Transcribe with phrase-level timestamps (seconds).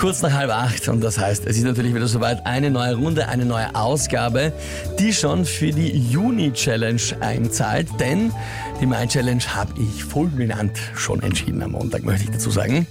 [0.00, 3.28] Kurz nach halb acht und das heißt, es ist natürlich wieder soweit eine neue Runde,
[3.28, 4.50] eine neue Ausgabe,
[4.98, 8.32] die schon für die Juni-Challenge einzahlt, denn
[8.80, 12.86] die Mai-Challenge habe ich fulminant schon entschieden am Montag, möchte ich dazu sagen.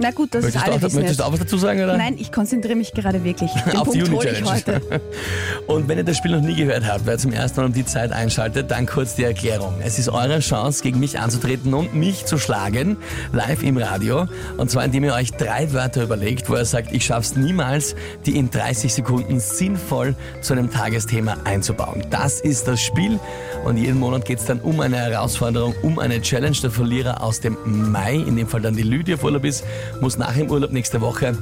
[0.00, 1.84] Na gut, das Möchtest, ist du alle auch, möchtest du auch was dazu sagen?
[1.84, 1.96] Oder?
[1.96, 3.52] Nein, ich konzentriere mich gerade wirklich.
[3.52, 4.50] Den auf die Punkt ich Juni-Challenge.
[4.50, 5.00] heute.
[5.68, 7.84] Und wenn ihr das Spiel noch nie gehört habt, wer zum ersten Mal um die
[7.84, 9.74] Zeit einschaltet, dann kurz die Erklärung.
[9.84, 12.96] Es ist eure Chance, gegen mich anzutreten und mich zu schlagen,
[13.32, 14.26] live im Radio.
[14.56, 17.94] Und zwar, indem ihr euch drei Wörter überlegt, wo ihr sagt, ich schaff's niemals,
[18.26, 22.04] die in 30 Sekunden sinnvoll zu einem Tagesthema einzubauen.
[22.10, 23.18] Das ist das Spiel.
[23.64, 26.56] Und jeden Monat geht's dann um eine Herausforderung, um eine Challenge.
[26.62, 27.56] Der Verlierer aus dem
[27.90, 29.64] Mai, in dem Fall dann die Lydia auf Urlaub ist,
[30.00, 31.36] muss nach dem Urlaub nächste Woche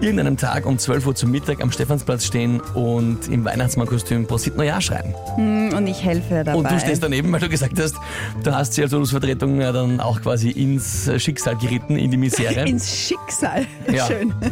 [0.00, 4.80] irgendeinem Tag um 12 Uhr zum Mittag am Stephansplatz stehen und im Weihnachtsmannkostüm Prosit Neujahr
[4.80, 5.14] schreien.
[5.36, 6.58] Hm, Und ich helfe dabei.
[6.58, 7.94] Und du stehst daneben, weil du gesagt hast,
[8.42, 12.62] du hast sie als Berufsvertretung ja dann auch quasi ins Schicksal geritten, in die Misere.
[12.68, 13.66] Ins Schicksal.
[13.92, 14.06] Ja.
[14.06, 14.32] Schön.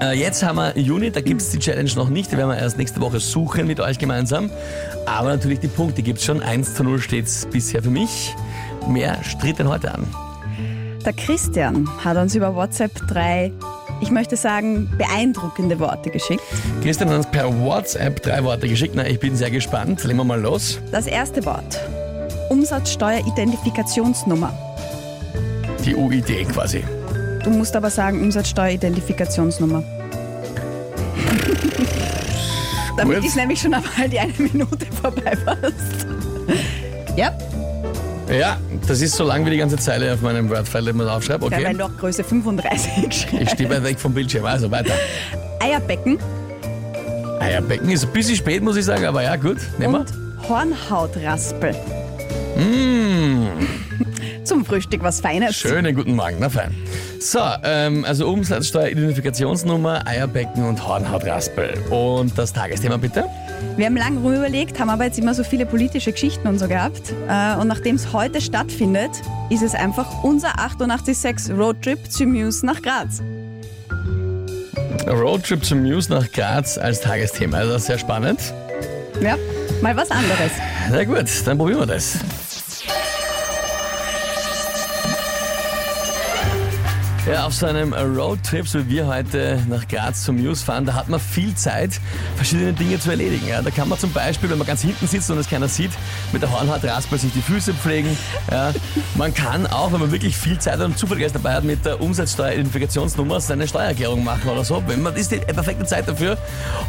[0.00, 2.78] Äh, jetzt haben wir Juni, da gibt's die Challenge noch nicht, die werden wir erst
[2.78, 4.48] nächste Woche suchen mit euch gemeinsam.
[5.06, 6.40] Aber natürlich die Punkte gibt's schon.
[6.40, 8.32] 1 zu 0 steht's bisher für mich.
[8.88, 10.06] Mehr stritt denn heute an.
[11.04, 13.50] Der Christian hat uns über WhatsApp drei,
[14.00, 16.42] ich möchte sagen, beeindruckende Worte geschickt.
[16.82, 18.94] Christian hat uns per WhatsApp drei Worte geschickt.
[18.96, 20.04] Na, ich bin sehr gespannt.
[20.04, 20.78] Legen wir mal los.
[20.92, 21.80] Das erste Wort.
[22.50, 24.52] Umsatzsteueridentifikationsnummer.
[25.84, 26.82] Die UID quasi.
[27.42, 29.82] Du musst aber sagen Umsatzsteueridentifikationsnummer.
[32.96, 36.06] Damit ist nämlich schon einmal die eine Minute vorbei fast.
[37.16, 37.32] Ja,
[38.30, 41.42] Ja, das ist so lang wie die ganze Zeile auf meinem Wordfile, man aufschreibt.
[41.44, 41.74] okay.
[41.74, 43.50] Du auch Größe 35 Ich schreibst.
[43.54, 44.94] stehe weit weg vom Bildschirm, also weiter.
[45.60, 46.18] Eierbecken
[47.40, 49.58] Eierbecken ist ein bisschen spät, muss ich sagen, aber ja, gut.
[49.78, 50.00] Nehmen wir.
[50.00, 51.74] und Hornhautraspel.
[52.56, 53.50] Mmh,
[54.48, 55.54] Zum Frühstück was Feines.
[55.56, 56.74] schönen guten Morgen, na fein.
[57.20, 61.74] So, ähm, also Umsatzsteuer-Identifikationsnummer, Eierbecken und Hornhautraspel.
[61.90, 63.24] Und das Tagesthema bitte?
[63.76, 66.66] Wir haben lange rum überlegt, haben aber jetzt immer so viele politische Geschichten und so
[66.66, 67.12] gehabt.
[67.28, 69.10] Äh, Und nachdem es heute stattfindet,
[69.50, 73.20] ist es einfach unser 886 Roadtrip zu Muse nach Graz.
[75.06, 77.58] Roadtrip zum News nach Graz als Tagesthema.
[77.58, 78.40] Also sehr spannend.
[79.20, 79.36] Ja,
[79.82, 80.52] mal was anderes.
[80.90, 82.16] Na gut, dann probieren wir das.
[87.28, 90.94] Ja, auf so einem Roadtrip, so wie wir heute nach Graz zum News fahren, da
[90.94, 92.00] hat man viel Zeit,
[92.36, 93.46] verschiedene Dinge zu erledigen.
[93.46, 95.90] Ja, da kann man zum Beispiel, wenn man ganz hinten sitzt und es keiner sieht,
[96.32, 98.16] mit der Hornhautraspel sich die Füße pflegen.
[98.50, 98.72] Ja,
[99.14, 103.42] man kann auch, wenn man wirklich viel Zeit und Zufallgeist dabei hat, mit der Umsatzsteueridentifikationsnummer
[103.42, 104.82] seine Steuererklärung machen oder so.
[104.86, 106.38] Wenn man ist die perfekte Zeit dafür.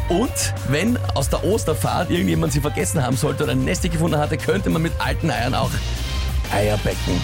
[0.08, 4.38] Und wenn aus der Osterfahrt irgendjemand sie vergessen haben sollte oder ein Nest gefunden hatte,
[4.38, 5.70] könnte man mit alten Eiern auch
[6.50, 7.20] Eierbecken.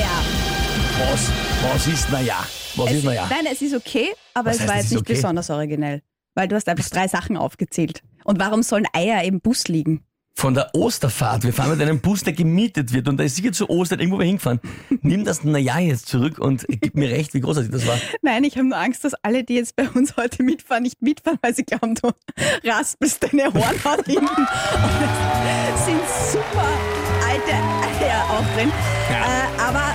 [0.00, 1.12] Naja.
[1.12, 1.30] Was?
[1.62, 2.38] Was ist naja?
[2.76, 3.26] Was Es, ist naja?
[3.28, 5.12] Nein, es ist okay, aber Was es heißt, war jetzt nicht okay?
[5.12, 6.02] besonders originell.
[6.34, 8.02] Weil du hast einfach drei Sachen aufgezählt.
[8.24, 10.02] Und warum sollen Eier im Bus liegen?
[10.34, 11.44] Von der Osterfahrt.
[11.44, 14.22] Wir fahren mit einem Bus, der gemietet wird und da ist sicher zu Ostern irgendwo
[14.22, 14.60] hingefahren.
[15.02, 17.98] Nimm das Naja jetzt zurück und gib mir recht, wie großartig das war.
[18.22, 21.38] Nein, ich habe nur Angst, dass alle, die jetzt bei uns heute mitfahren, nicht mitfahren,
[21.42, 22.10] weil sie glauben, du
[22.64, 24.24] raspelst deine Hornhaut hinten.
[24.24, 24.48] Und
[25.74, 26.00] es sind
[26.32, 26.68] super
[27.28, 27.52] alte
[28.02, 28.72] Eier auch drin.
[29.10, 29.16] Ja.
[29.18, 29.94] Äh, aber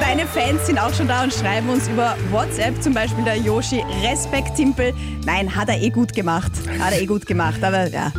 [0.00, 3.82] deine Fans sind auch schon da und schreiben uns über WhatsApp, zum Beispiel der Yoshi,
[4.02, 4.92] Respekt, Timpel.
[5.24, 6.52] Nein, hat er eh gut gemacht.
[6.80, 8.12] Hat er eh gut gemacht, aber ja.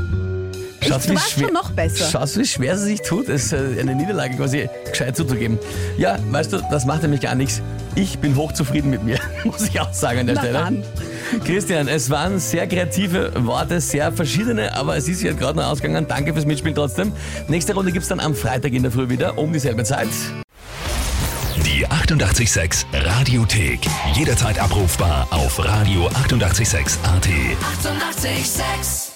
[0.88, 2.10] Ich, Schaut's, du wie warst schwer- schon noch besser.
[2.10, 5.60] Schaust, wie schwer es sich tut, es äh, eine Niederlage quasi gescheit zuzugeben.
[5.98, 7.62] Ja, weißt du, das macht nämlich gar nichts.
[7.96, 10.60] Ich bin hochzufrieden mit mir, muss ich auch sagen an der Na Stelle.
[10.60, 10.84] dann.
[11.44, 16.06] Christian, es waren sehr kreative Worte, sehr verschiedene, aber es ist jetzt gerade noch ausgegangen.
[16.08, 17.12] Danke fürs Mitspielen trotzdem.
[17.48, 20.08] Nächste Runde gibt's dann am Freitag in der Früh wieder um dieselbe Zeit.
[21.66, 23.80] Die 886 Radiothek.
[24.14, 26.96] Jederzeit abrufbar auf radio886.at.
[27.04, 27.04] 886!
[27.04, 29.07] 886